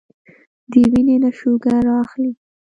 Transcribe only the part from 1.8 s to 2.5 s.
را اخلي